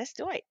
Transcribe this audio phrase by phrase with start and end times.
[0.00, 0.44] let's do it.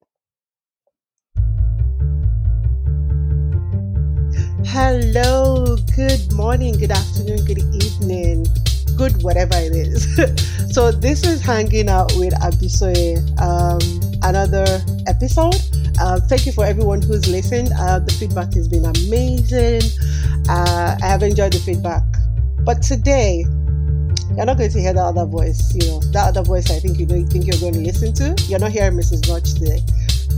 [4.64, 8.46] Hello, good morning, good afternoon, good evening,
[8.96, 10.06] good whatever it is.
[10.72, 13.80] so this is hanging out with Abisoye, um,
[14.22, 14.66] another
[15.08, 15.56] episode.
[16.00, 17.70] Uh, thank you for everyone who's listened.
[17.76, 19.82] Uh, the feedback has been amazing.
[20.48, 22.04] Uh, I have enjoyed the feedback.
[22.64, 23.44] But today,
[24.36, 25.74] you're not going to hear that other voice.
[25.74, 26.70] You know that other voice.
[26.70, 27.16] I think you know.
[27.16, 28.42] You think you're going to listen to.
[28.48, 29.28] You're not hearing Mrs.
[29.28, 29.80] Notch today.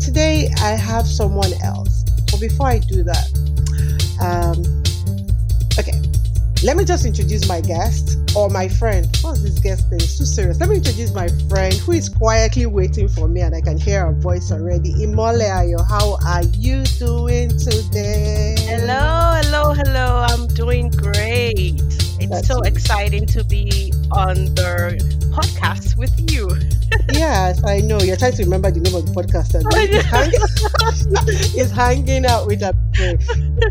[0.01, 2.05] Today, I have someone else.
[2.31, 3.29] But before I do that,
[4.21, 4.59] um,
[5.79, 6.01] okay,
[6.65, 9.07] let me just introduce my guest or my friend.
[9.21, 10.01] What's this guest name?
[10.01, 10.59] It's too serious.
[10.59, 14.07] Let me introduce my friend who is quietly waiting for me, and I can hear
[14.07, 14.95] her voice already.
[14.95, 18.57] Imole Ayo, how are you doing today?
[18.61, 20.27] Hello, hello, hello.
[20.29, 22.02] I'm doing great.
[22.23, 22.73] It's That's so nice.
[22.73, 24.99] exciting to be on the
[25.35, 26.49] podcast with you.
[27.11, 27.99] Yes, I know.
[28.01, 29.55] You're trying to remember the name of the podcast.
[29.57, 32.75] And it's, hanging, it's hanging out with a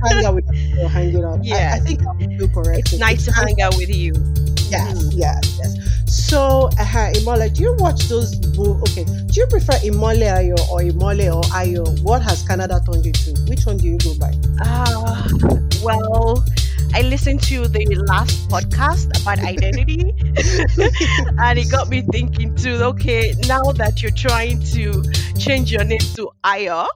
[0.04, 1.40] hang out with a hanging out.
[1.54, 2.80] I, I think I'm still correct.
[2.94, 4.14] It's nice to hang out with you.
[4.74, 5.12] Yes, Mhm.
[5.14, 5.78] yes, yes.
[6.10, 8.34] So, uh, Imole, do you watch those?
[8.58, 11.86] Bo- okay, do you prefer Imole Ayo or Imole or Ayo?
[12.02, 13.34] What has Canada turned you to?
[13.48, 14.34] Which one do you go by?
[14.62, 15.28] Ah,
[15.84, 16.44] well,
[16.94, 20.14] I listened to the last podcast about identity,
[21.38, 22.84] and it got me thinking too.
[22.94, 25.06] Okay, now that you're trying to
[25.38, 26.88] change your name to Ayo,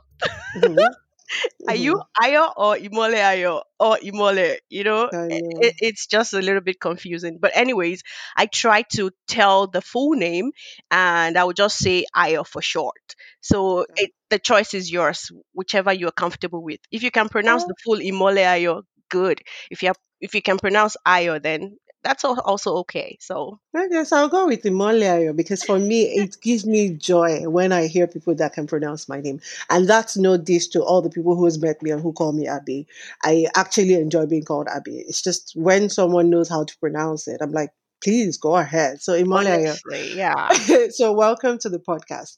[0.55, 0.95] Mhm,
[1.67, 2.05] are you mhm.
[2.21, 4.57] Ayo or Imole Ayo or Imole?
[4.69, 7.37] You know, it, it's just a little bit confusing.
[7.41, 8.01] But anyways,
[8.35, 10.51] I try to tell the full name,
[10.91, 13.15] and I would just say Ayo for short.
[13.41, 13.95] So Okay.
[13.95, 16.79] it, the choice is yours, whichever you're comfortable with.
[16.91, 19.41] If you can pronounce Oh, the full Imole Ayo, good.
[19.71, 23.17] If you have, if you can pronounce Ayo, then that's also okay.
[23.19, 27.71] So I guess I'll go with Imole because for me, it gives me joy when
[27.71, 29.41] I hear people that can pronounce my name.
[29.71, 32.47] And that's no diss to all the people who's met me and who call me
[32.47, 32.87] Abby.
[33.23, 34.99] I actually enjoy being called Abby.
[34.99, 37.71] It's just when someone knows how to pronounce it, I'm like,
[38.03, 39.01] please go ahead.
[39.01, 40.53] So Imole yeah.
[40.89, 42.35] so welcome to the podcast.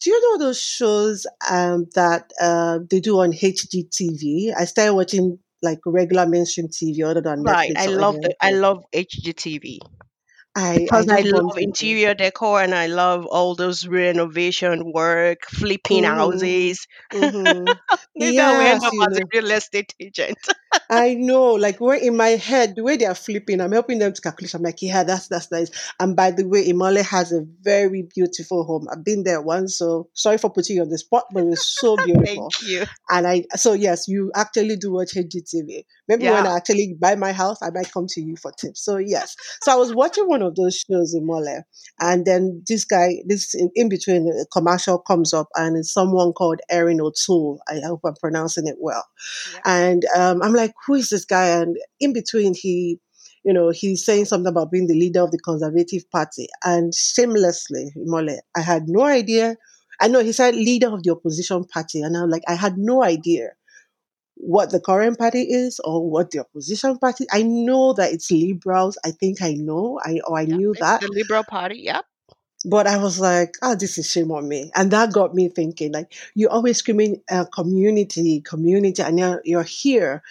[0.00, 4.54] Do you know those shows um, that uh, they do on HGTV?
[4.56, 7.72] I started watching like regular mainstream TV other than Right.
[7.76, 9.80] I Netflix or love the I love HGTV.
[10.56, 15.38] I I because I bump love interior decor and I love all those renovation work,
[15.48, 16.04] flipping Mm-hmm.
[16.04, 16.86] houses.
[17.14, 17.72] Mm-hmm.
[18.18, 20.38] Maybe I end up as a real estate agent.
[20.90, 24.12] I know, like when in my head, the way they are flipping, I'm helping them
[24.12, 24.54] to calculate.
[24.54, 25.70] I'm like, yeah, that's that's nice.
[26.00, 28.86] And by the way, Imole has a very beautiful home.
[28.90, 31.78] I've been there once, so sorry for putting you on the spot, but it was
[31.78, 32.50] so beautiful.
[32.60, 32.84] Thank you.
[33.10, 35.84] And I, so yes, you actually do watch HGTV.
[36.08, 38.84] Maybe when I actually buy my house, I might come to you for tips.
[38.84, 41.62] So yes, so I was watching one of those shows in Mole,
[42.00, 46.32] and then this guy, this in, in between, a commercial comes up, and it's someone
[46.32, 47.60] called Erin O'Toole.
[47.68, 49.04] I hope I'm pronouncing it well.
[49.54, 49.60] Yeah.
[49.64, 51.46] And um, I'm like, who is this guy?
[51.48, 52.98] And in between, he,
[53.44, 56.48] you know, he's saying something about being the leader of the Conservative Party.
[56.64, 59.56] And shamelessly, Mole, I had no idea.
[60.00, 62.02] I know he said leader of the opposition party.
[62.02, 63.50] And I'm like, I had no idea
[64.34, 67.24] what the current party is or what the opposition party.
[67.32, 68.98] I know that it's liberals.
[69.04, 69.98] I think I know.
[70.04, 70.56] I or I Yeah.
[70.56, 71.00] knew that.
[71.00, 71.78] the Liberal Party.
[71.84, 72.04] Yep.
[72.68, 74.72] But I was like, oh, this is shame on me.
[74.74, 79.62] And that got me thinking, like, you're always screaming uh, community, community, and you're, you're
[79.62, 80.22] here.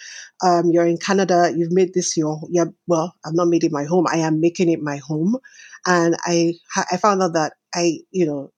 [0.44, 1.50] Um, you're in Canada.
[1.56, 4.06] You've made this your, yeah, well, I've not made it my home.
[4.12, 5.38] I am making it my home.
[5.86, 6.54] And I,
[6.92, 8.52] I found out that I, you know,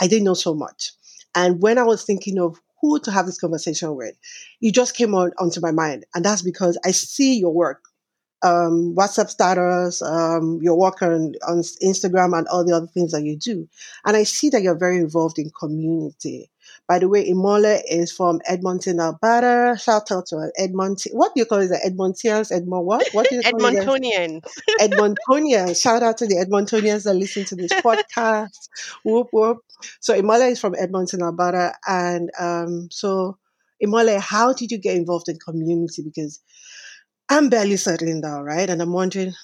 [0.00, 0.92] I didn't know so much.
[1.34, 4.14] And when I was thinking of who to have this conversation with,
[4.60, 6.06] you just came on onto my mind.
[6.14, 7.87] And that's because I see your work
[8.42, 13.24] um, WhatsApp status, um, your work on, on Instagram, and all the other things that
[13.24, 13.68] you do.
[14.04, 16.50] And I see that you're very involved in community.
[16.86, 19.78] By the way, Imole is from Edmonton, Alberta.
[19.78, 21.12] Shout out to Edmonton.
[21.12, 21.68] What do you call it?
[21.68, 22.50] The Edmontians?
[22.50, 23.06] Edmont what?
[23.12, 23.74] What do you call it?
[23.74, 23.84] guys?
[23.86, 24.42] Edmontonians.
[24.80, 25.82] Edmontonians.
[25.82, 28.68] Shout out to the Edmontonians that listen to this podcast.
[29.02, 29.58] whoop whoop.
[30.00, 33.36] So Imole is from Edmonton, Alberta, and um, so
[33.84, 36.02] Imole, how did you get involved in community?
[36.02, 36.40] Because
[37.30, 38.68] I'm barely settling down, right?
[38.68, 39.34] And I'm wondering,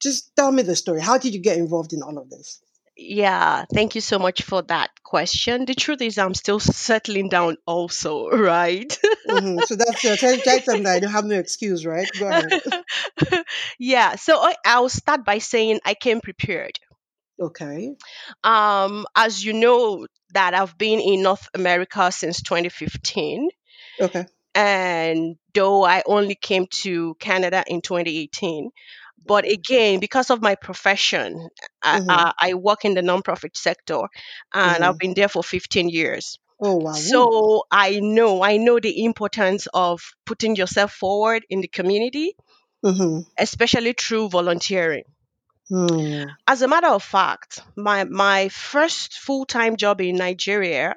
[0.00, 1.00] just tell me the story.
[1.00, 2.60] How did you get involved in all of this?
[2.96, 5.64] Yeah, thank you so much for that question.
[5.64, 8.98] The truth is, I'm still settling down, also, right?
[9.26, 12.06] hmm So that's tell, tell them that I don't have no excuse, right?
[12.18, 13.44] Go ahead.
[13.78, 16.78] yeah, so I, I'll start by saying I came prepared.
[17.40, 17.94] Okay.
[18.44, 23.48] Um, as you know, that I've been in North America since 2015,
[24.00, 24.26] Okay.
[24.54, 28.70] And though I only came to Canada in 2018,
[29.26, 31.48] But again, because of my profession,
[31.82, 32.08] I, Mm-hmm.
[32.08, 34.00] I, I work in the nonprofit sector
[34.52, 34.98] and I've Mm-hmm.
[34.98, 36.38] been there for 15 years.
[36.60, 37.08] Oh wow.
[37.08, 42.34] So I know, I know the importance of putting yourself forward in the community,
[42.84, 43.22] Mm-hmm.
[43.38, 45.04] especially through volunteering.
[45.70, 46.36] Mm.
[46.46, 50.94] As a matter of fact, my my first full-time job in Nigeria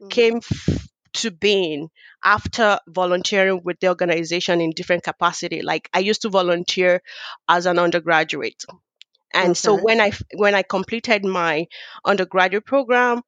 [0.00, 0.10] Mm.
[0.10, 1.90] came f- to being
[2.24, 5.62] after volunteering with the organization in different capacity.
[5.62, 7.02] Like I used to volunteer
[7.48, 8.64] as an undergraduate.
[9.32, 9.84] And so mm-hmm.
[9.84, 11.66] when I when I completed my
[12.04, 13.22] undergraduate program,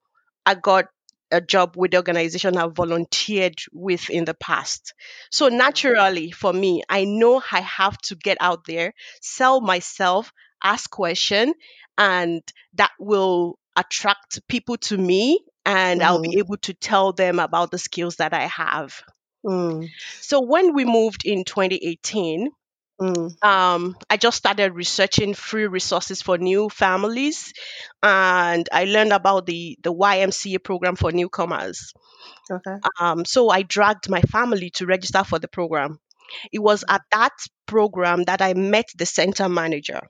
[0.47, 0.87] I got
[1.31, 4.95] a job with the organization I volunteered with in the past.
[5.31, 10.33] So naturally for me, I know I have to get out there, sell myself,
[10.63, 11.55] ask question,
[11.97, 12.43] and
[12.75, 16.23] that will attract people to me and I'll Mm-hmm.
[16.23, 19.03] be able to tell them about the skills that I have.
[19.45, 19.93] Mm.
[20.21, 22.51] So when we moved in 2018,
[23.01, 23.37] Mm.
[23.43, 27.53] um, I just started researching free resources for new families,
[28.03, 31.93] and I learned about the the YMCA program for newcomers.
[32.51, 32.81] Okay.
[32.99, 35.99] Um, so I dragged my family to register for the program.
[36.53, 37.33] It was at that
[37.67, 40.01] program that I met the center manager.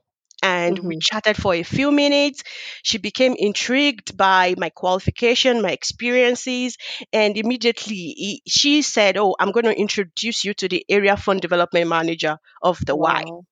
[0.42, 1.00] And we Mm-hmm.
[1.00, 2.42] chatted for a few minutes.
[2.82, 6.76] She became intrigued by my qualification, my experiences,
[7.12, 11.40] and immediately he- she said, Oh, I'm going to introduce you to the area fund
[11.40, 13.22] development manager of the Y.
[13.22, 13.46] Wow.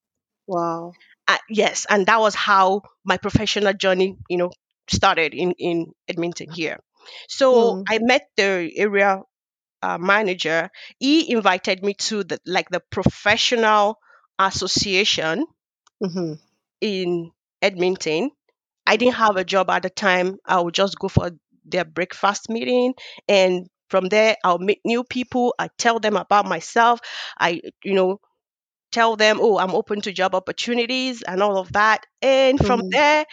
[0.46, 0.96] Wow.
[1.26, 4.50] Uh, yes, and that was how my professional journey, you know,
[4.88, 6.79] started in in Edmonton here.
[7.29, 7.88] So Mm.
[7.88, 9.23] I met the area
[9.82, 10.70] uh, manager.
[10.99, 13.99] He invited me to the like the professional
[14.38, 15.46] association
[16.02, 16.32] Mm-hmm.
[16.81, 17.31] In
[17.63, 18.31] Edmonton.
[18.87, 20.39] I didn't have a job at the time.
[20.47, 21.31] I would just go for
[21.65, 22.95] their breakfast meeting
[23.29, 25.55] and from there I'll meet new people.
[25.59, 27.01] I tell them about myself.
[27.39, 28.21] I you know
[28.93, 32.07] tell them, oh, I'm open to job opportunities and all of that.
[32.23, 32.93] And from Mm-hmm.
[32.93, 33.25] there,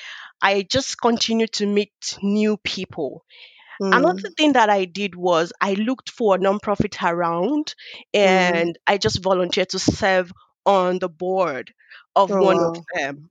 [0.41, 3.23] I just continue to meet new people.
[3.81, 3.89] Mm.
[3.91, 7.75] Another thing that I did was I looked for a nonprofit around
[8.21, 8.65] Mm.
[8.65, 10.31] and I just volunteered to serve
[10.65, 11.73] on the board
[12.15, 13.29] of Oh one of them.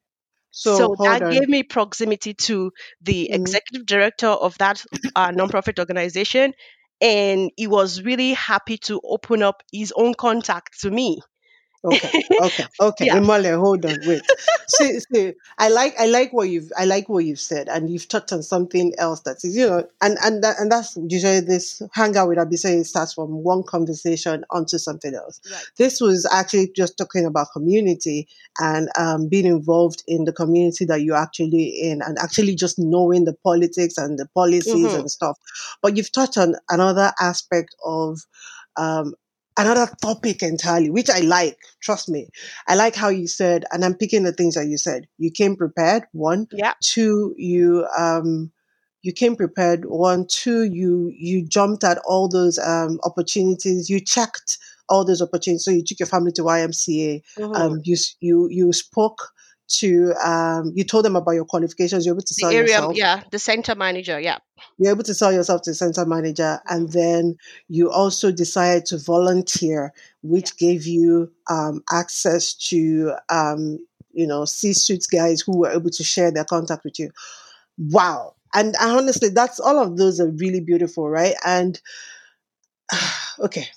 [0.63, 1.23] So So that on.
[1.27, 2.73] gave me proximity to
[3.03, 3.33] the Mm.
[3.33, 4.85] executive director of that
[5.15, 6.55] uh, nonprofit organization.
[7.01, 11.21] And he was really happy to open up his own contact to me.
[11.85, 13.07] Okay, okay, okay.
[13.07, 13.19] Yeah.
[13.19, 14.23] Imole, hold on, wait.
[14.67, 18.09] See, see, I like, I like what you've, I like what you've said, and you've
[18.09, 21.83] touched on something else that is, you know, and and that, and that's usually this
[21.93, 25.41] hangout with Abisoye starts from one conversation onto something else.
[25.51, 25.65] Right.
[25.77, 28.27] This was actually just talking about community
[28.59, 33.27] and um, being involved in the community that you're actually in, and actually just knowing
[33.27, 35.39] the politics and the policies hmm and stuff.
[35.83, 38.21] But you've touched on another aspect of
[38.77, 39.15] um,
[39.57, 41.59] another topic entirely, which I like.
[41.81, 42.29] Trust me.
[42.69, 45.07] I like how you said, and I'm picking the things that you said.
[45.19, 46.49] You came prepared, one.
[46.53, 46.75] Yeah.
[46.83, 48.53] Two, you um
[49.03, 54.59] you came prepared, one, two, you you jumped at all those um opportunities, you checked
[54.89, 55.65] all those opportunities.
[55.65, 59.31] So you took your family to YMCA, hmm um you you you spoke
[59.67, 62.97] to um you told them about your qualifications, you're able to sell The area, yourself.
[62.97, 64.39] yeah, the center manager, yeah.
[64.79, 67.37] you're able to sell yourself to the center manager and then
[67.69, 73.79] you also decided to volunteer which gave you um, access to um,
[74.13, 77.11] you know c-suite guys who were able to share their contact with you.
[77.79, 78.35] Wow.
[78.55, 81.35] And, and honestly that's all of those are really beautiful right?
[81.45, 81.81] And
[83.41, 83.69] okay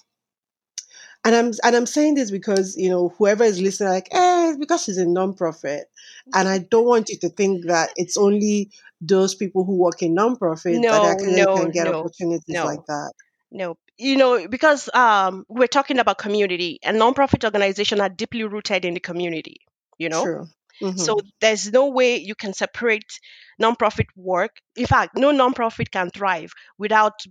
[1.26, 4.58] and I'm and I'm saying this because you know whoever is listening, like, eh, it's
[4.58, 5.90] because she's a non-profit,
[6.34, 8.72] and I don't want you to think that it's only
[9.02, 13.14] those people who work in non-profit that actually no, can get no, opportunities like that.
[13.52, 13.78] no.
[14.00, 18.94] You know, because um, we're talking about community, and nonprofit organizations are deeply rooted in
[18.94, 19.62] the community.
[19.98, 20.48] You know, True.
[20.96, 21.28] so Mm-hmm.
[21.42, 23.20] there's no way you can separate
[23.60, 24.58] nonprofit work.
[24.76, 27.26] In fact, no nonprofit can thrive without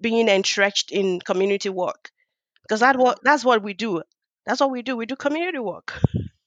[0.00, 2.10] being entrenched in community work,
[2.62, 4.02] because that what that's what we do.
[4.46, 4.96] That's what we do.
[4.96, 5.94] We do community work.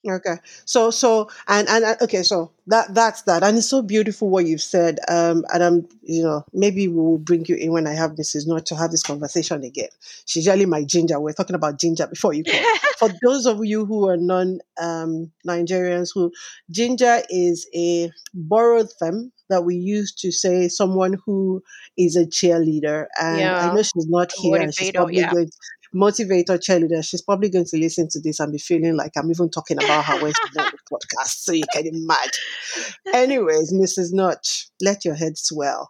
[0.08, 0.36] Okay.
[0.66, 2.22] So so and and uh, okay.
[2.22, 5.00] So that that's that, and it's so beautiful what you've said.
[5.08, 8.46] Um, and I'm you know maybe we'll bring you in when I have Mrs.
[8.48, 9.90] Notch to have this conversation again.
[10.26, 11.20] She's really my ginger.
[11.20, 12.68] We're talking about ginger before you come.
[13.00, 16.32] For those of you who are non um Nigerians, who
[16.70, 21.64] ginger is a borrowed term that we use to say someone who
[21.98, 23.06] is a cheerleader.
[23.20, 25.30] And I know she's not here, and she's probably Yeah.
[25.30, 25.50] going
[25.96, 27.04] motivator cheerleader.
[27.04, 30.06] She's probably going to listen to this and be feeling like I'm even talking about
[30.06, 31.44] her when she's on the podcast.
[31.44, 32.32] So you can imagine.
[33.14, 34.14] Anyways, Mrs.
[34.14, 35.90] Notch, let your head swell.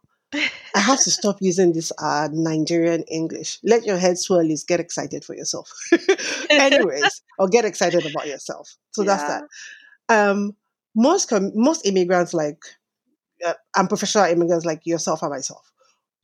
[0.75, 3.59] I have to stop using this uh, Nigerian English.
[3.63, 5.71] Let your head swell is get excited for yourself.
[6.50, 8.75] Anyways, or get excited about yourself.
[8.91, 9.43] So that's that.
[10.09, 10.55] um,
[10.95, 12.57] most com- most immigrants like
[13.45, 15.71] uh, and professional immigrants like yourself and myself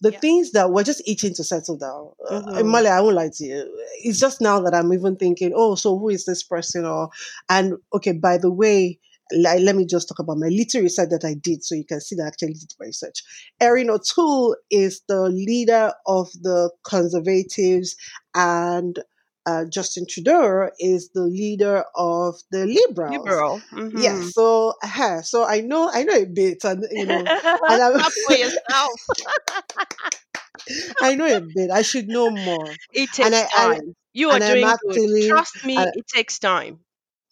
[0.01, 0.19] the Yeah.
[0.19, 2.09] things that we're just itching to settle down.
[2.27, 2.65] Uh, Mhm.
[2.71, 3.85] Mali, I won't lie to you.
[4.03, 6.85] It's just now that I'm even thinking, oh, so who is this person?
[6.85, 7.09] Or
[7.49, 8.99] and okay, by the way,
[9.31, 12.01] li- let me just talk about my little research that I did, so you can
[12.01, 13.23] see that I actually did my research.
[13.59, 17.95] Erin O'Toole is the leader of the Conservatives,
[18.35, 18.99] and
[19.45, 23.17] uh, Justin Trudeau is the leader of the Liberals.
[23.17, 23.61] Liberal.
[23.71, 24.03] Mhm.
[24.03, 27.27] Yes, so uh, so I know I know a bit, and you know, and
[27.83, 28.91] I'm, Clap for yourself.
[31.01, 31.71] I know a bit.
[31.71, 32.67] I should know more.
[32.93, 33.95] It takes I, I time.
[34.13, 35.29] You are doing actually- good.
[35.29, 36.79] Trust me, and- it takes time.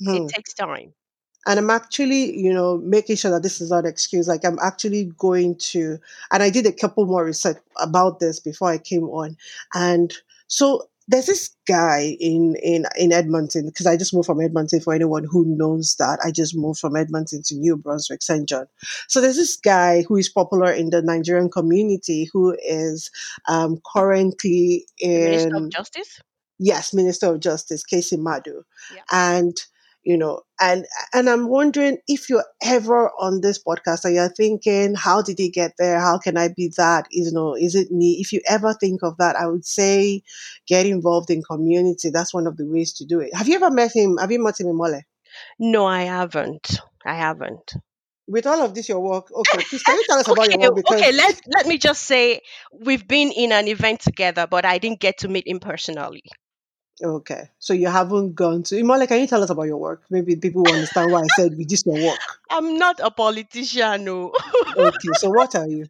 [0.03, 0.93] hmm, It takes time.
[1.47, 4.27] and I'm actually, you know, making sure that this is not an excuse.
[4.27, 5.97] Like I'm actually going to,
[6.31, 9.37] and I did a couple more research about this before I came on,
[9.73, 10.13] and
[10.47, 14.79] so there's this guy in in in Edmonton because I just moved from Edmonton.
[14.79, 18.47] For anyone who knows that, I just moved from Edmonton to New Brunswick, St.
[18.47, 18.67] John.
[19.07, 23.09] So there's this guy who is popular in the Nigerian community who is
[23.47, 26.21] um, currently The Minister in of Justice.
[26.59, 28.63] yes, Minister of Justice Kaycee Madu,
[28.95, 29.01] Yeah.
[29.11, 29.57] and
[30.03, 34.95] you know, and and I'm wondering if you're ever on this podcast and you're thinking,
[34.95, 35.99] how did he get there?
[35.99, 37.07] How can I be that?
[37.11, 38.17] Is you know, is it me?
[38.19, 40.23] If you ever think of that, I would say
[40.67, 42.09] get involved in community.
[42.11, 43.35] That's one of the ways to do it.
[43.35, 44.17] Have you ever met him?
[44.17, 45.01] Have you met him in Mole?
[45.59, 46.79] No, I haven't.
[47.05, 47.73] I haven't.
[48.27, 49.31] With all of this, your work.
[49.31, 50.75] Okay, please can you tell us about Okay, your work?
[50.75, 51.11] Because okay.
[51.11, 52.41] Let let me just say
[52.71, 56.23] we've been in an event together, but I didn't get to meet him personally.
[57.03, 59.07] Okay, so you haven't gone to Imole.
[59.07, 60.03] Can you tell us about your work?
[60.09, 62.41] Maybe people will understand why I said with this your work.
[62.49, 64.05] I'm not a politician.
[64.05, 64.33] No,
[64.75, 65.89] Okay, so what are you?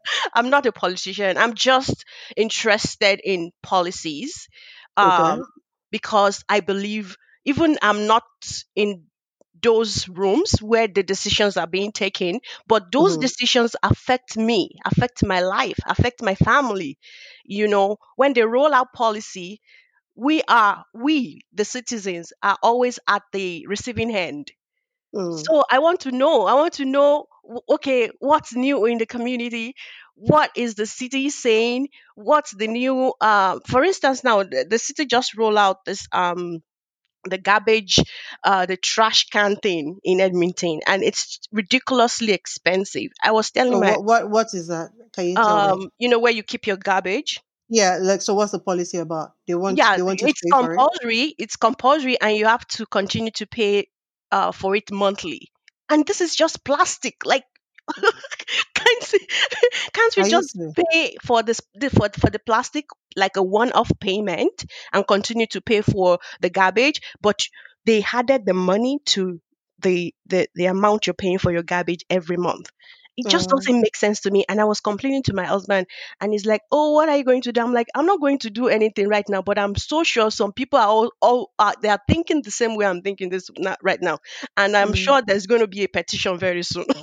[0.34, 1.36] I'm not a politician.
[1.36, 2.04] I'm just
[2.36, 4.48] interested in policies,
[5.02, 5.36] Okay.
[5.36, 5.44] um,
[5.90, 8.24] because I believe even I'm not
[8.74, 9.04] in
[9.62, 13.18] those rooms where the decisions are being taken, but those Mhm.
[13.18, 16.98] decisions affect me, affect my life, affect my family.
[17.44, 19.60] You know, when they roll out policy,
[20.16, 24.52] we are we the citizens are always at the receiving end
[25.14, 25.44] Mm.
[25.46, 27.26] so i want to know i want to know
[27.68, 29.74] okay what's new in the community
[30.14, 35.06] what is the city saying what's the new uh, for instance now the, the city
[35.06, 36.60] just roll out this um
[37.24, 37.98] the garbage
[38.44, 43.80] uh the trash can thing in edmonton and it's ridiculously expensive i was telling So
[43.80, 44.90] my what, what what is that?
[45.12, 45.76] Can you tell me?
[45.76, 47.40] um you know where you keep your garbage
[47.72, 49.32] Yeah, like so what's the policy about?
[49.48, 50.76] They want yeah they want to it's pay for it?
[50.76, 53.88] compulsory it's compulsory and you have to continue to pay
[54.30, 55.48] uh, for it monthly
[55.88, 57.44] and this is just plastic like
[58.74, 59.14] can't,
[59.94, 62.84] can't we just pay for this the, for, for the plastic
[63.16, 67.40] like a one-off payment and continue to pay for the garbage but
[67.86, 69.40] they added the money to
[69.80, 72.68] the the, the amount you're paying for your garbage every month
[73.16, 75.86] it just Uh, doesn't make sense to me and i was complaining to my husband
[76.20, 78.38] and he's like oh what are you going to do i'm like i'm not going
[78.38, 81.72] to do anything right now but i'm so sure some people are all, all uh,
[81.82, 83.50] they are thinking the same way i'm thinking this
[83.82, 84.18] right now
[84.56, 84.96] and i'm mm.
[84.96, 86.86] sure there's going to be a petition very soon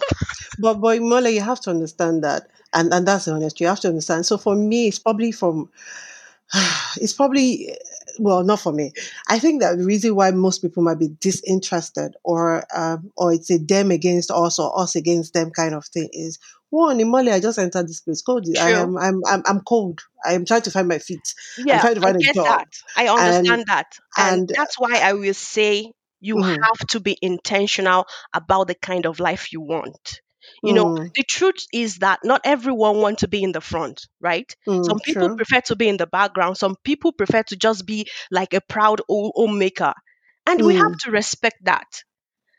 [0.60, 3.60] But but Mole, you have to understand that, and and that's the honest.
[3.62, 4.26] You have to understand.
[4.26, 5.70] So for me, it's probably from,
[6.98, 7.76] it's probably,
[8.20, 8.92] well, not for me.
[9.28, 13.52] I think that the reason why most people might be disinterested, or um, or it's
[13.52, 17.30] a them against us or us against them kind of thing, is one in Mole.
[17.30, 18.22] I just entered this place.
[18.22, 18.46] Cold.
[18.60, 19.22] I am I'm.
[19.26, 19.44] I'm.
[19.46, 20.02] I'm cold.
[20.26, 21.34] I am trying to find my feet.
[21.72, 24.48] I'm yeah trying to i find a get job, that i and understand that and
[24.48, 29.06] and that's why i will say you mm, have to be intentional about the kind
[29.06, 30.22] of life you want
[30.64, 34.08] you know mm, the truth is that not everyone wants to be in the front
[34.22, 34.56] right?
[34.68, 35.38] Mm, some people true.
[35.38, 36.58] prefer to be in the background.
[36.58, 39.94] Some people prefer to just be like a proud home- homemaker.
[40.46, 42.04] And we have Mm, to respect that.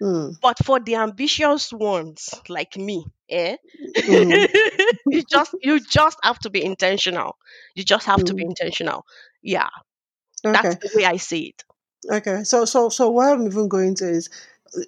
[0.00, 3.56] Mm, but for the ambitious ones like me eh?
[4.06, 4.46] Mm,
[5.10, 7.36] you just you just have to be intentional.
[7.74, 8.44] You just have to be mm.
[8.44, 9.04] intentional.
[9.42, 9.68] Yeah.
[10.52, 11.64] That's the way i see it.
[12.10, 14.30] Okay, so so so what I'm even going to is,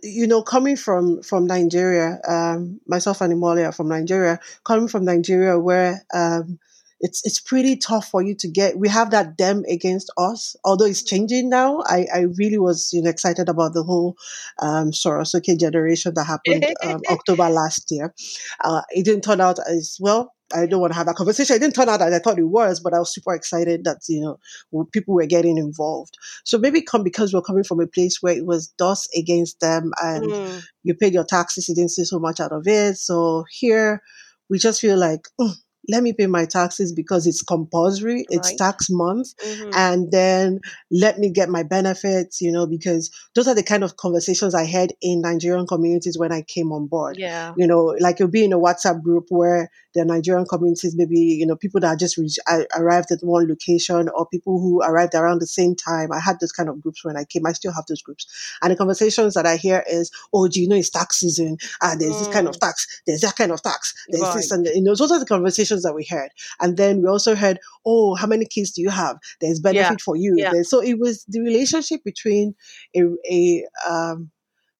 [0.02, 5.04] you know, coming from from Nigeria, um, myself and Imolia are from Nigeria, coming from
[5.04, 6.58] Nigeria where um,
[7.00, 8.78] it's it's pretty tough for you to get.
[8.78, 11.82] We have that them against us, although it's changing now.
[11.86, 14.16] I I really was you know excited about the whole
[14.60, 18.14] um, Sorosoke generation that happened um, October last year.
[18.62, 20.32] Uh, it didn't turn out as well.
[20.54, 21.56] I don't want to have that conversation.
[21.56, 23.98] It didn't turn out as I thought it was, but I was super excited that
[24.08, 26.16] you know people were getting involved.
[26.44, 29.92] So maybe come because we're coming from a place where it was us against them
[30.02, 32.96] and Mm, you paid your taxes, you didn't see so much out of it.
[32.96, 34.02] So here
[34.48, 35.54] we just feel like "Mm,
[35.88, 39.70] let me pay my taxes because it's compulsory, it's tax month, Mm-hmm.
[39.74, 40.60] and then
[40.92, 44.64] let me get my benefits, you know, because those are the kind of conversations I
[44.64, 47.16] had in Nigerian communities when I came on board.
[47.18, 47.52] Yeah.
[47.56, 51.46] You know, like you'll be in a WhatsApp group where the Nigerian communities, maybe, you
[51.46, 52.18] know, people that just
[52.76, 56.12] arrived at one location or people who arrived around the same time.
[56.12, 57.46] I had those kind of groups when I came.
[57.46, 58.26] I still have those groups.
[58.62, 61.58] And the conversations that I hear is, oh, do you know it's tax season?
[61.82, 62.60] Ah, there's this kind of Mm.
[62.60, 62.86] tax.
[63.06, 63.94] There's that kind of tax.
[64.08, 64.34] There's Right.
[64.36, 66.30] this and you know, those are the conversations that we heard.
[66.60, 69.18] And then we also heard, oh, how many kids do you have?
[69.40, 69.72] There's Yeah.
[69.72, 70.34] benefit for you.
[70.38, 70.62] Yeah.
[70.62, 72.54] So it was the relationship between
[72.96, 74.30] a, a um,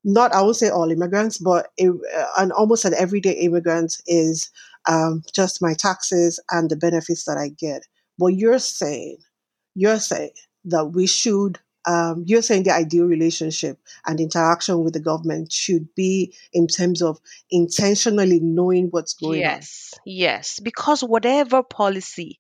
[0.04, 4.50] not I won't say all immigrants, but a, uh, an almost an everyday immigrant is
[4.88, 7.86] um, just my taxes and the benefits that I get.
[8.18, 9.18] But you're saying,
[9.74, 10.32] you're saying
[10.66, 11.58] that we should.
[11.84, 17.02] Um, you're saying the ideal relationship and interaction with the government should be in terms
[17.02, 17.18] of
[17.50, 19.40] intentionally knowing what's going on.
[19.40, 19.92] Yes.
[20.06, 20.60] Yes.
[20.60, 22.38] Because whatever policy,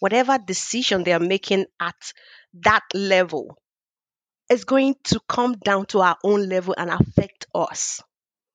[0.00, 2.12] whatever decision they are making at
[2.60, 3.56] that level
[4.50, 8.02] is going to come down to our own level and affect us.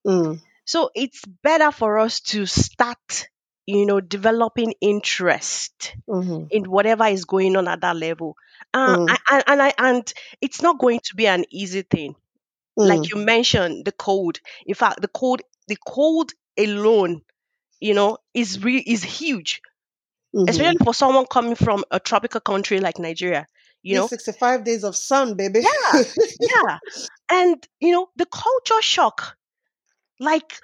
[0.05, 3.29] Mm, So it's better for us to start,
[3.67, 8.35] you know, developing interest mhm, in whatever is going on at that level.
[8.73, 12.15] Uh, mm, I- and, I and it's not going to be an easy thing.
[12.83, 14.39] Like mm, you mentioned, the code.
[14.65, 17.23] In fact, the code, the code alone,
[17.81, 19.61] you know, is re- is huge,
[20.33, 20.47] mhm.
[20.47, 23.47] especially for someone coming from a tropical country like Nigeria.
[23.83, 25.61] You know, 65 days of sun, baby.
[25.61, 26.03] yeah,
[26.39, 26.79] yeah,
[27.31, 29.36] and you know the culture shock.
[30.19, 30.59] Like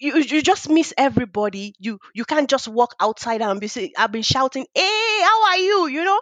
[0.00, 1.74] you, you just miss everybody.
[1.78, 5.58] You you can't just walk outside and be say, I've been shouting, "Hey, how are
[5.58, 6.20] you?" You know,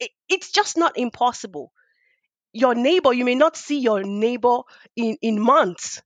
[0.00, 1.72] it, it's just not impossible.
[2.52, 4.60] Your neighbor, you may not see your neighbor
[4.96, 6.02] in in months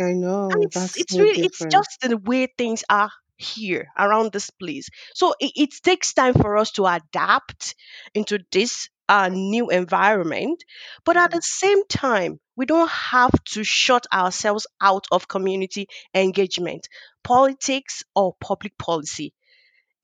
[0.00, 0.12] I
[0.50, 4.50] and know, it's it's so really it's just the way things are here around this
[4.50, 7.74] place so it, it takes time for us to adapt
[8.14, 10.62] into this uh, new environment
[11.04, 11.32] but at Mhm.
[11.32, 16.88] the same time we don't have to shut ourselves out of community engagement
[17.24, 19.32] politics or public policy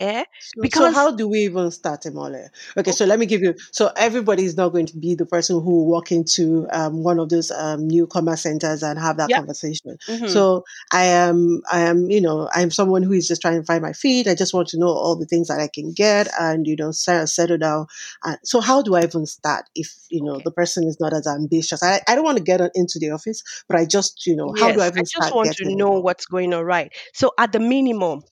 [0.01, 0.25] eh?
[0.41, 2.49] So, so because how do we even start, Imole?
[2.77, 3.55] Okay, so let me give you.
[3.73, 7.29] So everybody is not going to be the person who walk into um, one of
[7.29, 9.97] those um, new commerce centers and have that yeah conversation.
[10.09, 13.61] hmm So I am, I am, you know, I am someone who is just trying
[13.61, 14.29] to find my feet.
[14.29, 16.93] I just want to know all the things that I can get and you know
[16.93, 17.87] settle, settle down.
[18.25, 21.13] And so how do I even start if you know okay the person is not
[21.13, 21.83] as ambitious?
[21.83, 24.71] I, I don't want to get into the office, but I just you know how
[24.71, 27.61] do I yes i just want to know what's going on right so at the
[27.61, 28.23] minimum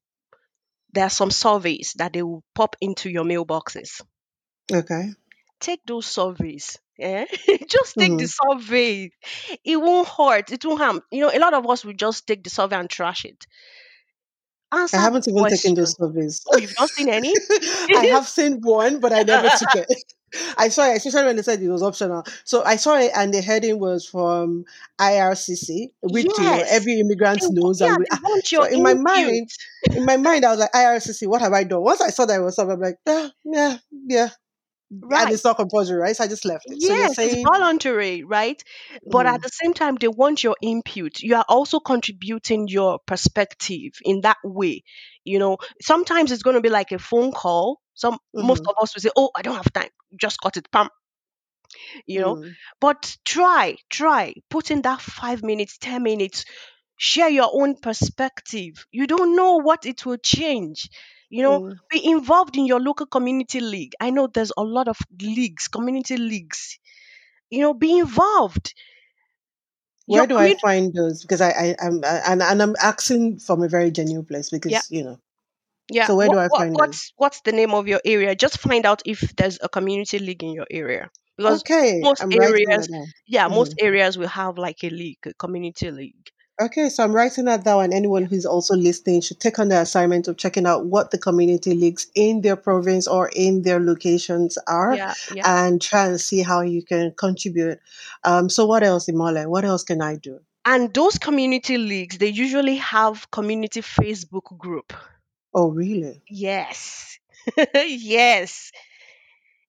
[0.96, 4.02] there are some surveys that they will pop into your mailboxes.
[4.72, 5.14] Okay.
[5.60, 6.78] Take those surveys.
[6.98, 7.26] Eh?
[7.68, 8.26] just take the Mm-hmm.
[8.26, 9.10] survey.
[9.64, 10.50] It won't hurt.
[10.52, 11.02] It won't harm.
[11.12, 13.46] You know, a lot of us will just take the survey and trash it.
[14.92, 16.40] I Answer the haven't even taken those surveys.
[16.48, 17.34] Oh, you've not seen any?
[17.94, 19.92] I have seen one, but I never took it.
[20.58, 22.24] I saw it, especially when they said it was optional.
[22.44, 24.64] So I saw it, and the heading was from
[24.98, 27.80] IRCC, which you know every immigrant They, knows.
[27.80, 28.06] yeah, And we,
[28.44, 29.48] so in my mind,
[29.94, 31.82] in my mind, I was like, IRCC, what have I done?
[31.82, 34.28] Once I saw that it was something, I'm like, yeah, yeah, yeah,
[34.90, 36.16] and it's not compulsory, right?
[36.16, 36.82] So I just left it.
[36.82, 38.62] So you're Yes, it's voluntary, right?
[39.04, 41.20] But at mm, the same time, they want your input.
[41.20, 44.82] You are also contributing your perspective in that way.
[45.24, 47.80] You know, sometimes it's going to be like a phone call.
[47.96, 49.90] Some most mm, of us will say, "Oh, I don't have time.
[50.16, 50.88] Just cut it, pam."
[52.06, 56.44] You know, mm, but try, try, put in that five minutes, ten minutes.
[56.98, 58.86] Share your own perspective.
[58.92, 60.88] You don't know what it will change.
[61.28, 61.76] You know, mm.
[61.90, 63.94] be involved in your local community league.
[64.00, 66.78] I know there's a lot of leagues, community leagues
[67.50, 68.74] you know be involved
[70.08, 71.22] your where do I find those?
[71.22, 74.90] Because I, I, I'm, and, and I'm asking from a very genuine place yeah because
[74.90, 75.18] you know.
[75.90, 76.80] Yeah So where what, do I find those?
[76.80, 80.42] what's what's the name of your area just find out if there's a community league
[80.42, 82.88] in your area because Okay, most I'm areas
[83.26, 83.78] yeah most Mhm.
[83.78, 87.84] areas will have like a league a community league Okay, so I'm writing that down,
[87.84, 91.18] and anyone who's also listening should take on the assignment of checking out what the
[91.18, 96.20] community leagues in their province or in their locations are, yeah yeah and try and
[96.20, 97.78] see how you can contribute.
[98.24, 99.46] Um, so what else, Imole?
[99.46, 100.40] What else can I do?
[100.64, 104.92] and those community leagues they usually have community facebook group
[105.56, 106.22] Oh, really?
[106.28, 107.18] yes
[107.74, 108.70] yes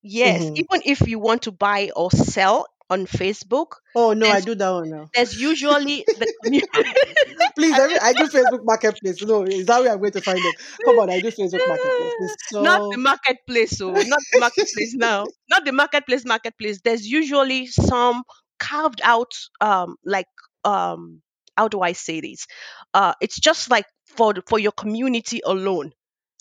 [0.01, 4.39] yes hmm even if you want to buy or sell on facebook Oh no, I
[4.39, 5.11] there's do that one now.
[5.15, 6.95] there's usually the community
[7.55, 9.21] Please, every I do Facebook Marketplace.
[9.23, 10.55] No, is that where I'm going to find it?
[10.85, 12.13] Come on, I do Facebook Marketplace.
[12.19, 15.27] It's not the marketplace, so not the marketplace now.
[15.49, 16.81] Not the marketplace marketplace.
[16.83, 18.23] There's usually some
[18.59, 20.27] carved out um like
[20.63, 21.21] um
[21.57, 22.47] how do I say this?
[22.93, 25.91] Uh it's just like for for your community alone.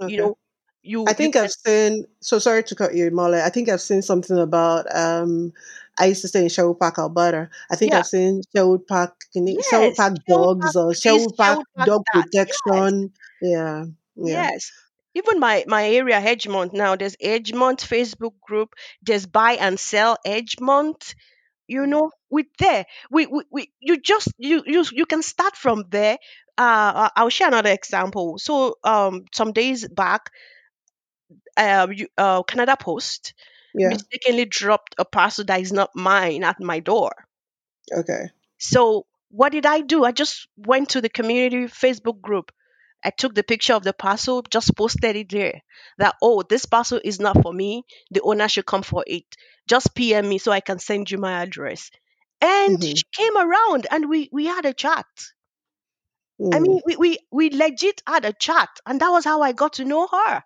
[0.06, 0.38] You know,
[0.82, 2.04] you I you think I've can seen.
[2.20, 3.40] So sorry to cut you, Molly.
[3.40, 4.86] I think I've seen something about.
[4.94, 5.52] Um,
[5.98, 7.48] I used to stay in Sherwood Park, Alberta.
[7.70, 10.76] I think yeah I've seen Sherwood Park, can you- Sherwood yes Park Sherwood Park dogs
[10.76, 13.12] or Sherwood Park Sherwood Park dog that yes protection.
[13.40, 13.84] Yeah,
[14.16, 14.50] yeah.
[14.52, 14.70] yes
[15.14, 21.14] even my my area Edgemont now there's Edgemont Facebook group there's buy and sell Edgemont
[21.68, 22.86] you know with there.
[23.10, 26.18] We, we, we you just you, you you can start from there.
[26.58, 28.38] Uh i'll share another example.
[28.38, 30.30] So um some days back
[31.56, 33.34] um you, uh canada post
[33.74, 33.98] Yeah.
[33.98, 37.12] mistakenly dropped a parcel that is not mine at my door.
[37.92, 38.30] Okay.
[38.58, 40.04] so what did i do?
[40.04, 42.52] I just went to the community facebook group
[43.04, 45.62] I took the picture of the parcel, just posted it there.
[45.98, 47.84] That oh, this parcel is not for me.
[48.10, 49.24] The owner should come for it.
[49.68, 51.90] Just PM me so I can send you my address.
[52.42, 52.96] And Mm-hmm.
[52.96, 55.06] she came around and we we had a chat.
[56.52, 59.52] I Mm, mean, we we we legit had a chat, and that was how I
[59.52, 60.44] got to know her.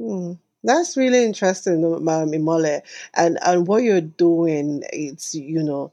[0.00, 0.38] mm.
[0.64, 2.82] That's really interesting, um, Imole.
[3.14, 5.92] And and what you're doing, it's you know,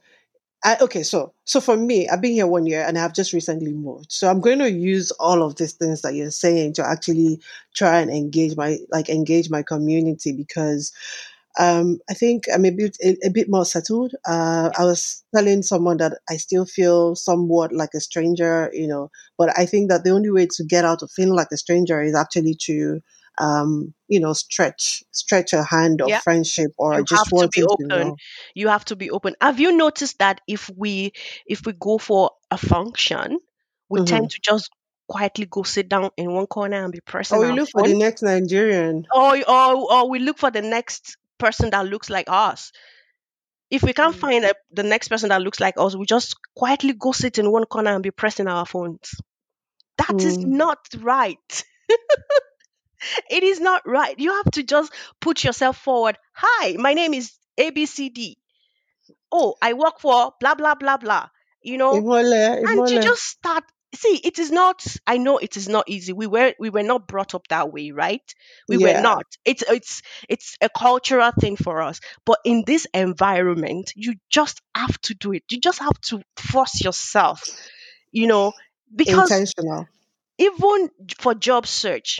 [0.63, 3.73] I, okay, so so for me, I've been here one year and I've just recently
[3.73, 4.11] moved.
[4.11, 7.41] So I'm going to use all of these things that you're saying to actually
[7.75, 10.91] try and engage my like engage my community because
[11.59, 14.13] um, I think I'm a bit a, a bit more settled.
[14.27, 19.09] Uh, I was telling someone that I still feel somewhat like a stranger, you know,
[19.37, 22.01] but I think that the only way to get out of feeling like a stranger
[22.01, 23.01] is actually to
[23.39, 27.63] um, you know, stretch stretch a hand of Yeah, friendship or you just to be
[27.77, 27.87] to open.
[27.87, 28.19] know.
[28.55, 29.35] You have to be open.
[29.41, 31.13] Have you noticed that if we
[31.45, 33.39] if we go for a function,
[33.89, 34.69] we hmm tend to just
[35.07, 37.83] quietly go sit down in one corner and be Or pressing you our look for
[37.83, 39.07] the next Nigerian.
[39.13, 42.71] or or or we look for the next person that looks like us.
[43.69, 44.15] If we can't Mm.
[44.15, 47.51] find a, the next person that looks like us, we just quietly go sit in
[47.51, 49.13] one corner and be pressing our phones.
[49.97, 50.45] That is Mm.
[50.45, 51.63] not right.
[53.29, 54.17] It is not right.
[54.19, 56.17] You have to just put yourself forward.
[56.33, 58.37] Hi, my name is ABCD.
[59.31, 61.29] Oh, I work for blah blah blah blah.
[61.61, 65.67] You know, Imole, and you just start see it is not i know it is
[65.67, 68.33] not easy we were we were not brought up that way right
[68.67, 73.91] we were not it's it's it's a cultural thing for us but in this environment
[73.95, 77.43] you just have to do it you just have to force yourself
[78.11, 78.53] you know
[78.95, 79.87] because Intentional.
[80.37, 82.19] even for job search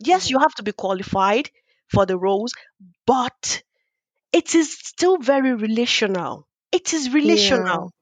[0.00, 1.50] yes you have to be qualified
[1.90, 2.52] for the roles
[3.06, 3.62] but
[4.32, 7.62] it is still very relational it is Yeah.
[7.64, 7.92] relational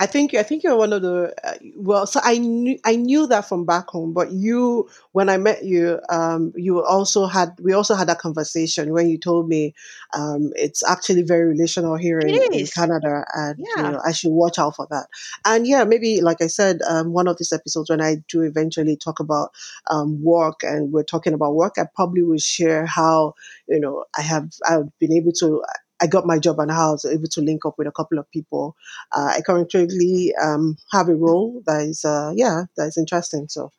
[0.00, 2.06] I think I think you're one of the uh, well.
[2.06, 6.00] So I knew I knew that from back home, but you, when I met you,
[6.08, 9.74] um, you also had we also had that conversation when you told me
[10.14, 14.58] um, it's actually very relational here in, in Canada, and you know I should watch
[14.58, 15.06] out for that.
[15.44, 18.96] And yeah, maybe like I said, um, one of these episodes when I do eventually
[18.96, 19.50] talk about
[19.90, 23.34] um, work and we're talking about work, I probably will share how
[23.68, 25.62] you know I have I've been able to.
[26.00, 28.30] I got my job and I was able to link up with a couple of
[28.30, 28.76] people
[29.12, 33.46] uh, I currently um, have a role that is, uh, yeah, that is interesting.
[33.48, 33.70] So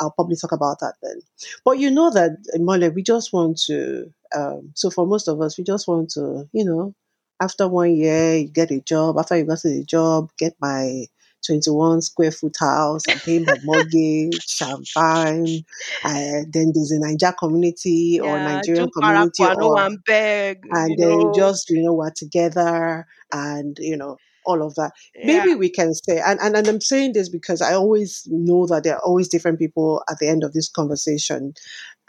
[0.00, 1.20] I'll probably talk about that then.
[1.64, 5.58] But you know that, Mole, we just want to, um, so for most of us,
[5.58, 6.94] we just want to, you know,
[7.40, 9.18] after one year, you get a job.
[9.18, 11.06] After you got the job, get my
[11.46, 15.64] 21 square foot house and pay my mortgage, I'm fine.
[16.04, 21.32] Uh, then there's a Niger community or Nigerian community or one beg, and then know.
[21.34, 25.92] just you know we're together and you know all of that Yeah, maybe we can
[25.94, 29.28] say and, and and i'm saying this because i always know that there are always
[29.28, 31.52] different people at the end of this conversation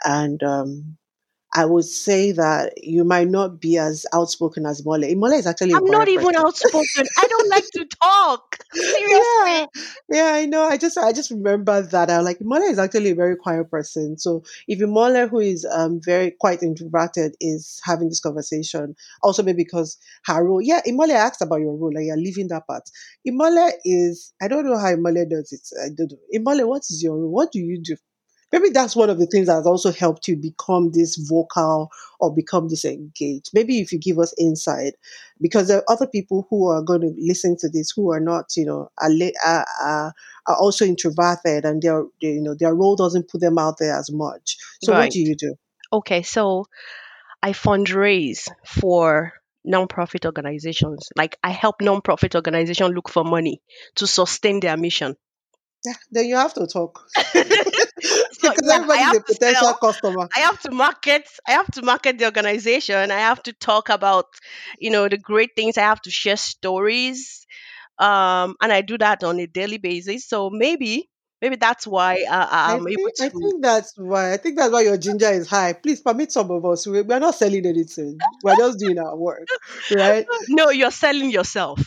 [0.04, 0.96] and um
[1.54, 5.74] i would say that you might not be as outspoken as mole mole is actually
[5.74, 7.04] I'm not even outspoken.
[7.18, 8.51] I don't like to talk.
[8.74, 9.68] Yeah, Seriously.
[10.10, 10.64] yeah, I know.
[10.68, 12.10] I just, I just remember that.
[12.10, 14.18] I like Mola is actually a very quiet person.
[14.18, 19.64] So if Mola, who is um very quite introverted, is having this conversation, also maybe
[19.64, 20.60] because her role.
[20.62, 22.84] Yeah, Imole asked about your role, like you're leaving that part.
[23.28, 25.66] Imole is, I don't know how Imole does it.
[25.82, 26.18] I don't know.
[26.40, 27.30] Imole, what is your role?
[27.32, 27.96] What do you do?
[28.52, 32.34] Maybe that's one of the things that has also helped you become this vocal or
[32.34, 33.50] become this engaged.
[33.54, 34.94] Maybe if you give us insight,
[35.40, 38.50] because there are other people who are going to listen to this who are not,
[38.56, 40.14] you know, are, are,
[40.46, 44.10] are, also introverted and their, you know, their role doesn't put them out there as
[44.12, 44.58] much.
[44.82, 45.54] So what do you do?
[45.92, 46.66] Okay, so
[47.42, 49.32] I fundraise for
[49.64, 51.08] non-profit organizations.
[51.16, 53.62] Like I help non-profit organizations look for money
[53.96, 55.16] to sustain their mission.
[55.84, 57.00] Yeah, then you have to talk
[58.54, 59.78] because yeah, I everybody's have a to potential sell.
[59.80, 60.28] customer.
[60.36, 61.28] I have to market.
[61.46, 63.10] I have to market the organization.
[63.10, 64.26] I have to talk about,
[64.78, 65.78] you know, the great things.
[65.78, 67.46] I have to share stories.
[67.98, 70.28] Um, and I do that on a daily basis.
[70.28, 71.08] So maybe
[71.42, 74.72] Maybe that's why uh, I I'm able think I think that's why I think that's
[74.72, 75.72] why your ginger is high.
[75.72, 76.86] Please permit some of us.
[76.86, 78.24] We, we're not selling anything.
[78.42, 79.58] We're just doing our work,
[79.90, 80.28] right?
[80.48, 81.80] No, you're selling yourself.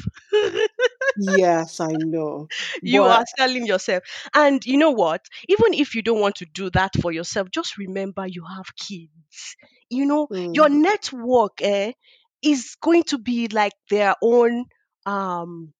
[1.15, 2.49] Yes, I know.
[2.83, 4.03] you are selling yourself.
[4.33, 5.25] And you know what?
[5.47, 9.55] Even if you don't want to do that for yourself, just remember you have kids.
[9.89, 11.93] You know, your mm, network eh,
[12.41, 14.65] is going to be like their own
[15.05, 15.73] um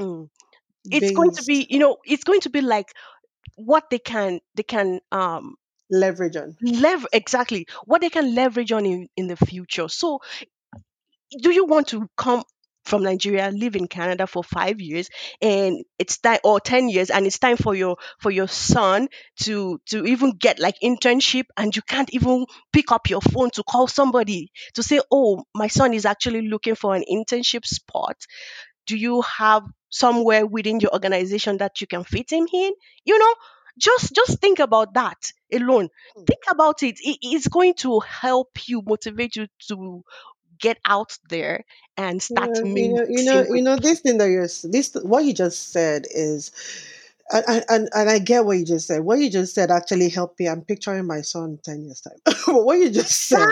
[0.00, 0.28] mm,
[0.90, 2.92] it's going to be you know it's going to be like
[3.56, 5.56] what they can they can um
[5.90, 6.56] leverage on.
[6.62, 10.20] lever exactly what they can leverage on in, in the future so
[11.42, 12.42] do you want to come
[12.84, 17.26] from Nigeria, live in Canada for five years, and it's time or ten years, and
[17.26, 19.08] it's time for your for your son
[19.42, 23.62] to to even get like internship, and you can't even pick up your phone to
[23.62, 28.16] call somebody to say, "Oh, my son is actually looking for an internship spot.
[28.86, 32.72] Do you have somewhere within your organization that you can fit him in?"
[33.04, 33.34] You know,
[33.78, 35.88] just just think about that alone.
[36.16, 36.26] Mm.
[36.26, 36.98] Think about it.
[37.00, 40.02] It is going to help you motivate you to
[40.60, 41.64] get out there
[41.96, 43.76] and start Yeah, you know, you know, you know.
[43.76, 46.52] This thing that you're this what you just said is
[47.32, 49.02] And, and and I get what you just said.
[49.02, 50.48] What you just said actually helped me.
[50.48, 52.18] I'm picturing my son ten years time.
[52.46, 53.46] but what you just said,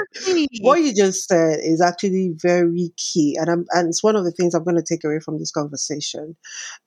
[0.62, 4.32] what you just said is actually very key, and I'm and it's one of the
[4.32, 6.36] things I'm going to take away from this conversation,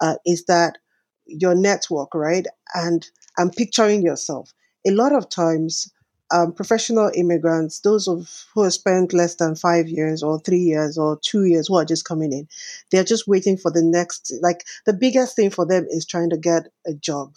[0.02, 0.80] uh, is that
[1.26, 2.46] your network, right?
[2.74, 4.54] And I'm picturing yourself.
[4.86, 5.90] A lot of times,
[6.34, 10.98] um, professional immigrants, those of who have spent less than five years or three years
[10.98, 12.48] or two years, who are just coming in,
[12.92, 14.34] they're just waiting for the next.
[14.42, 17.34] Like the biggest thing for them is trying to get a job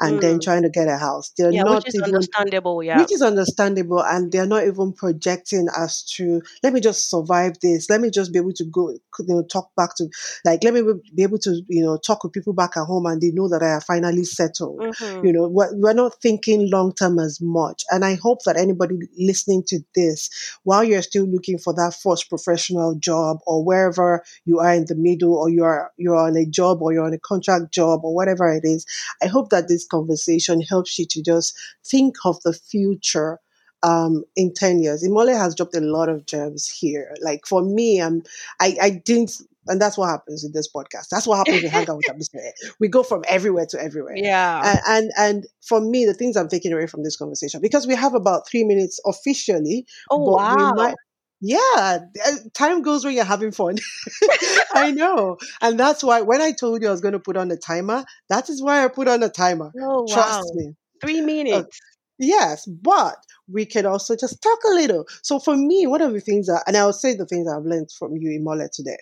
[0.00, 0.42] and then Mm.
[0.42, 1.32] trying to get a house.
[1.36, 2.82] They're Yeah, which is even understandable.
[2.82, 2.98] Yeah.
[3.00, 7.88] which is understandable and they're not even projecting as to let me just survive this
[7.90, 10.08] let me just be able to go you know talk back to
[10.44, 10.82] like let me
[11.14, 13.62] be able to you know talk with people back at home and they know that
[13.62, 15.26] i have finally settled Mm-hmm.
[15.26, 18.96] you know we're, we're not thinking long term as much and i hope that anybody
[19.18, 20.30] listening to this
[20.64, 24.94] while you're still looking for that first professional job or wherever you are in the
[24.94, 28.48] middle or you're you're on a job or you're on a contract job or whatever
[28.52, 28.86] it is
[29.22, 33.40] i hope that this conversation helps you to just think of the future
[33.82, 35.04] um, in 10 years.
[35.04, 37.14] Imole has dropped a lot of gems here.
[37.20, 38.22] Like for me, I'm,
[38.60, 39.32] I, I didn't,
[39.66, 41.08] and that's what happens with this podcast.
[41.10, 42.50] That's what happens with Hang Out with Abisoye.
[42.80, 44.16] We go from everywhere to everywhere.
[44.16, 44.62] yeah.
[44.64, 47.94] And, and, and for me, the things I'm taking away from this conversation, because we
[47.94, 50.94] have about three minutes officially, Oh but we might, wow.
[51.40, 53.76] Yeah, uh, time goes when you're having fun.
[54.74, 55.36] I know.
[55.60, 58.04] And that's why when I told you I was going to put on a timer,
[58.28, 59.72] that is why I put on a timer.
[59.80, 60.60] Oh Trust wow.
[60.60, 60.74] me.
[61.00, 61.80] Three Uh, minutes.
[62.18, 63.16] Yes, but
[63.50, 65.06] we can also just talk a little.
[65.22, 67.92] So for me, one of the things that, and I'll say the things I've learned
[67.96, 68.98] from you, Imole, today,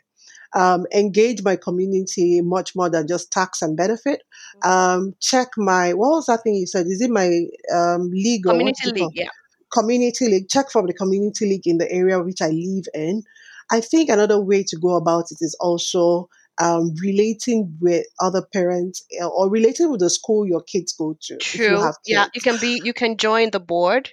[0.54, 4.22] um, engage my community much more than just tax and benefit.
[4.62, 6.86] Um, check my, what was that thing you said?
[6.86, 9.10] Is it my um, league or what is Community league.
[9.14, 9.28] Yeah.
[9.72, 10.48] Community league.
[10.48, 13.22] Check from the community league in the area which I live in.
[13.70, 19.04] I think another way to go about it is also um, relating with other parents
[19.20, 21.80] uh, or relating with the school your kids go to if True.
[21.80, 22.26] have Yeah.
[22.34, 22.80] You can be.
[22.82, 24.10] You can join the board.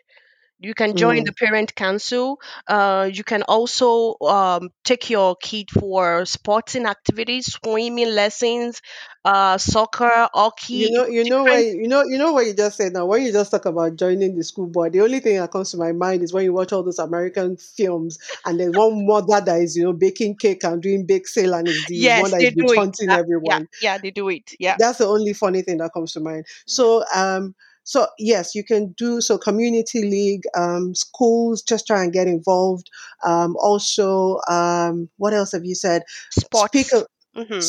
[0.63, 1.34] You can join the Mm.
[1.34, 2.39] parent council.
[2.67, 8.82] Uh, you can also um, take your kid for sporting activities, swimming lessons,
[9.26, 11.67] uh, soccer, hockey, you know, you know different.
[11.73, 13.06] you know you know what you just said now.
[13.06, 15.78] When you just talk about joining the school board, the only thing that comes to
[15.78, 19.62] my mind is when you watch all those American films and there's one mother that
[19.62, 22.41] is you know baking cake and doing bake sale and is the one Yes, that
[22.41, 23.67] they is hunting Uh, yeah, everyone.
[23.80, 24.54] yeah, they do it.
[24.60, 24.78] Yeah.
[24.78, 26.45] That's the only funny thing that comes to mind.
[26.65, 32.13] So um so yes, you can do so community league, um, schools, just try and
[32.13, 32.89] get involved.
[33.26, 36.04] Um, also, um, what else have you said?
[36.32, 36.93] Sports.
[37.36, 37.62] Mm-hmm.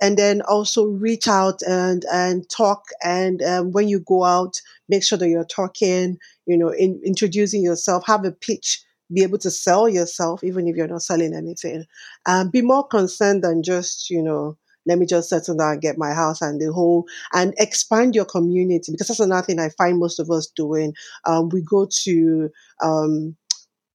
[0.00, 5.04] and then also reach out and and talk and um, when you go out make
[5.04, 9.50] sure that you're talking you know in, introducing yourself have a pitch be able to
[9.50, 11.84] sell yourself even if you're not selling anything
[12.24, 15.98] um, be more concerned than just you know let me just settle down and get
[15.98, 19.98] my house and the whole and expand your community because that's another thing i find
[19.98, 20.94] most of us doing.
[21.24, 22.50] Um, we go to
[22.82, 23.36] um,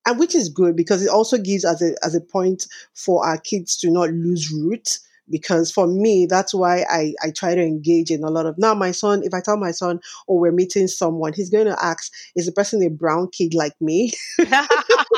[0.06, 3.38] and which is good because it also gives as a as a point for our
[3.38, 8.12] kids to not lose root because for me that's why I, I try to engage
[8.12, 10.88] in a lot of now my son if i tell my son oh we're meeting
[10.88, 14.14] someone he's going to ask is the person a brown kid like me?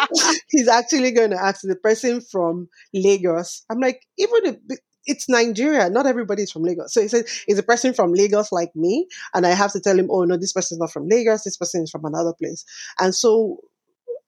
[0.50, 3.64] He's actually going to ask the person from lagos?
[3.70, 5.90] I'm like even if it's Nigeria.
[5.90, 6.94] Not everybody's from Lagos.
[6.94, 9.08] So he said, is a person from Lagos like me?
[9.34, 11.44] And I have to tell him, oh, no, this person's not from Lagos.
[11.44, 12.66] This person is from another place.
[13.00, 13.60] And so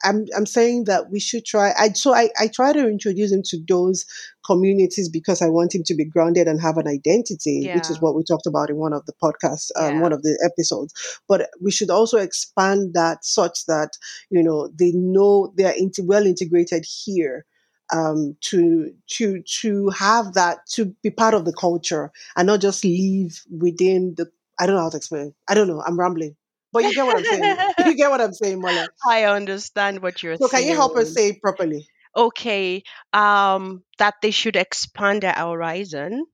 [0.04, 1.74] I'm I'm saying that we should try.
[1.78, 4.06] I so I I try to introduce him to those
[4.46, 8.16] communities because I want him to be grounded and have an identity, which is what
[8.16, 10.02] we talked about in one of the podcasts, um, Yeah.
[10.02, 10.94] one of the episodes.
[11.28, 13.92] But we should also expand that such that
[14.30, 17.46] you know they know they're well integrated here.
[17.94, 22.86] Um, to to to have that to be part of the culture and not just
[22.86, 25.34] live within the I don't know how to explain.
[25.48, 25.82] I don't know.
[25.82, 26.36] I'm rambling.
[26.72, 27.56] But you get what I'm saying.
[27.86, 28.88] You get what I'm saying, Mole.
[29.06, 30.50] I understand what you're saying.
[30.50, 31.86] So can you help us say it properly?
[32.16, 36.26] Okay, um, that they should expand their horizon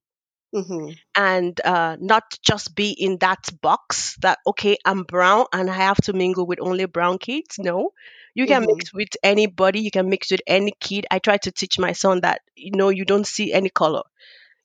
[0.53, 5.73] hmm and uh, not just be in that box that okay i'm brown and i
[5.73, 7.91] have to mingle with only brown kids no
[8.38, 11.08] you can hmm mix with anybody you can mix with any kid.
[11.12, 14.04] I try to teach my son that you know you don't see any color.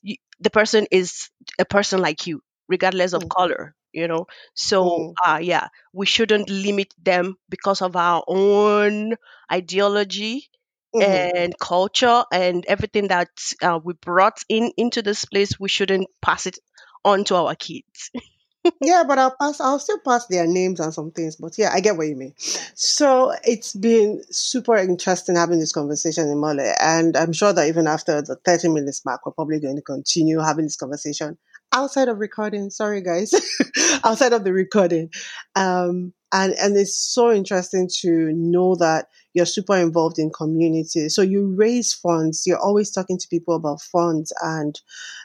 [0.02, 4.26] You, the person is a person like you regardless of Mm, color you know?
[4.54, 9.16] So mm, uh yeah we shouldn't limit them because of our own
[9.52, 10.48] ideology
[10.94, 11.28] mhm.
[11.38, 13.28] and culture and everything that
[13.62, 15.58] uh, we brought in into this place.
[15.60, 16.58] We shouldn't pass it
[17.04, 18.10] on to our kids
[18.80, 19.60] Yeah, but I'll pass.
[19.60, 21.36] I'll still pass their names and some things.
[21.36, 22.34] But yeah, I get what you mean.
[22.74, 28.22] So it's been super interesting having this conversation Imole, and I'm sure that even after
[28.22, 31.38] the 30 minutes mark, we're probably going to continue having this conversation
[31.72, 32.70] outside of recording.
[32.70, 33.32] Sorry, guys,
[34.04, 35.10] outside of the recording.
[35.56, 41.08] Um, and and it's so interesting to know that you're super involved in community.
[41.08, 42.42] So you raise funds.
[42.46, 44.78] You're always talking to people about funds, and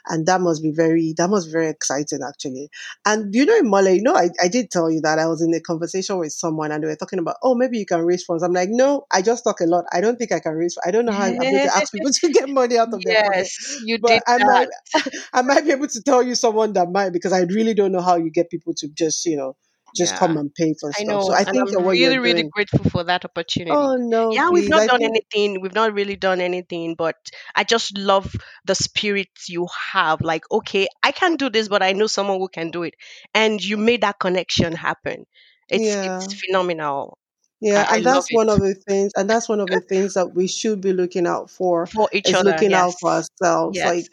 [0.06, 2.70] and that must be very that must be very exciting actually.
[3.06, 5.52] And you know, Imole, you know, I, I did tell you that I was in
[5.54, 8.42] a conversation with someone and they were talking about, oh, maybe you can raise funds.
[8.42, 9.84] I'm like, no, I just talk a lot.
[9.92, 10.76] I don't think I can raise.
[10.84, 13.16] I don't know how I'm going to ask people to get money out of their
[13.16, 13.50] pocket.
[13.50, 14.68] yes you But did I might,
[15.32, 18.00] I might be able to tell you someone that might because I really don't know
[18.02, 19.56] how you get people to just, you know,
[19.96, 21.22] just yeah come and pay for I stuff.
[21.22, 22.50] So know, I and think I'm really, really doing.
[22.50, 23.70] grateful for that opportunity.
[23.72, 25.60] Oh no, Yeah, we've not I done think anything.
[25.60, 27.16] We've not really done anything, but
[27.54, 30.20] I just love the spirit you have.
[30.20, 32.94] Like, okay, I can't do this, but I know someone who can do it,
[33.34, 35.24] and you made that connection happen.
[35.68, 36.18] It's yeah.
[36.18, 37.18] it's phenomenal.
[37.60, 40.14] Yeah, I and that's it one of the things, and that's one of the things
[40.14, 42.52] that we should be looking out for for each other.
[42.52, 43.76] looking out for ourselves.
[43.76, 44.06] yes, Like,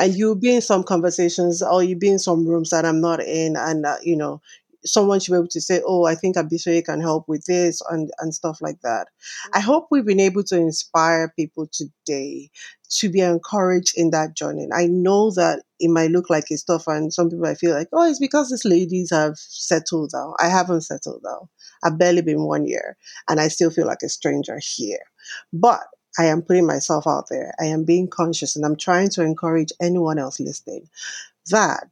[0.00, 3.22] and you'll be in some conversations or you'll be in some rooms that I'm not
[3.22, 4.42] in, and uh, you know,
[4.84, 8.10] someone should be able to say, "Oh, I think Abisoye can help with this," and
[8.18, 9.08] and stuff like that.
[9.52, 9.66] I mm-hmm.
[9.66, 12.50] hope we've been able to inspire people today
[12.90, 14.68] to be encouraged in that journey.
[14.72, 17.88] I know that it might look like it's tough, and some people I feel like,
[17.92, 21.48] "Oh, it's because these ladies have settled down." I haven't settled down.
[21.82, 22.96] I've barely been one year,
[23.28, 25.04] and I still feel like a stranger here.
[25.52, 25.82] But
[26.18, 27.54] I am putting myself out there.
[27.60, 30.88] I am being conscious, and I'm trying to encourage anyone else listening
[31.50, 31.90] that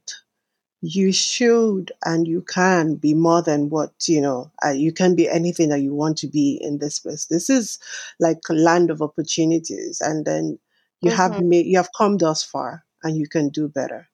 [0.81, 5.27] you should and you can be more than what you know uh, you can be
[5.27, 7.79] anything that you want to be in this place this is
[8.19, 10.57] like a land of opportunities and then
[11.01, 11.39] you have Mm-hmm.
[11.39, 14.07] made you have come thus far and you can do better.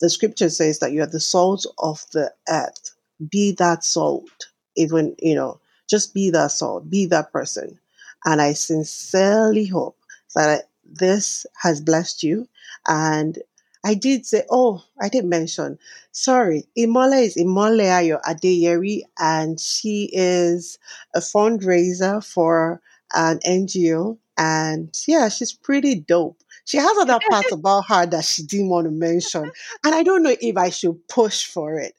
[0.00, 2.94] The scripture says that you are the salt of the earth.
[3.30, 7.78] Be that salt even you know just be that salt be that person.
[8.24, 9.98] And i sincerely hope
[10.34, 12.48] that this has blessed you
[12.86, 13.38] and
[13.84, 15.78] i did say oh i didn't mention
[16.12, 20.78] sorry Imole is imole ayo adeyeri and she is
[21.14, 22.80] a fundraiser for
[23.14, 28.42] an ngo and yeah she's pretty dope she has other parts about her that she
[28.42, 29.50] didn't want to mention
[29.84, 31.94] and I don't know if I should push for it.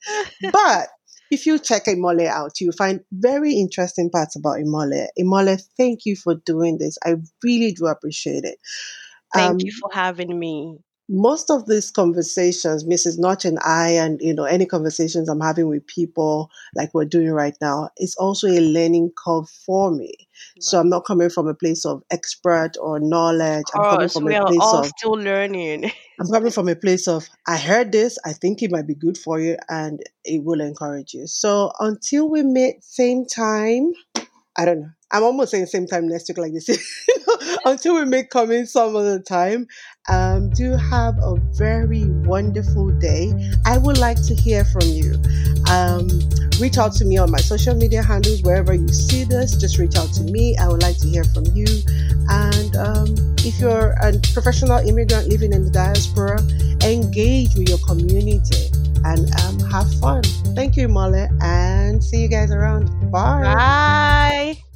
[0.51, 0.89] But
[1.31, 5.07] if you check Imole out, you'll find very interesting parts about Imole.
[5.19, 6.97] Imole, thank you for doing this.
[7.05, 8.59] I really do appreciate it.
[9.33, 10.79] Thank you Um, for having me.
[11.09, 13.17] Most of these conversations, Mrs.
[13.17, 17.31] Notch and I, and you know, any conversations I'm having with people like we're doing
[17.31, 20.13] right now, is also a learning curve for me.
[20.59, 23.65] So I'm not coming from a place of expert or knowledge.
[23.73, 25.91] Of I'm coming from we a are place all of still learning.
[26.19, 29.17] I'm coming from a place of I heard this, I think it might be good
[29.17, 31.27] for you, and it will encourage you.
[31.27, 33.93] So until we meet same time,
[34.57, 34.89] I don't know.
[35.11, 36.69] I'm almost saying same time next week, like this.
[37.65, 39.67] until we meet coming some other time,
[40.07, 43.33] um, do have a very wonderful day.
[43.65, 45.15] I would like to hear from you.
[45.69, 46.07] Um,
[46.59, 49.55] reach out to me on my social media handles wherever you see this.
[49.57, 50.57] Just reach out to me.
[50.57, 51.65] I would like to hear from you.
[52.29, 53.07] And um,
[53.39, 56.39] if you're a professional immigrant living in the diaspora,
[56.83, 58.69] engage with your community
[59.03, 60.23] and um, have fun.
[60.55, 62.89] Thank you, Mole, and see you guys around.
[63.11, 63.41] Bye.
[63.41, 64.68] Bye.